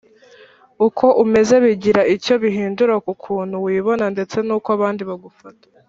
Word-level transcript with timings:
uko 0.87 1.05
umeze 1.23 1.55
bigira 1.65 2.01
icyo 2.15 2.33
bihindura 2.43 2.93
ku 3.05 3.11
kuntu 3.23 3.55
wibona 3.65 4.05
ndetse 4.13 4.37
n 4.47 4.49
uko 4.57 4.67
abandi 4.77 5.01
bagufata 5.11 5.65